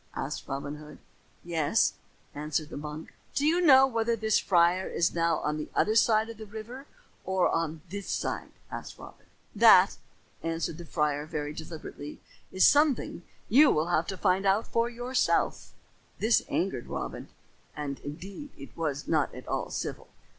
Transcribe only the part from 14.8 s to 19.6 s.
yourself." This angered Robin, and indeed it was not at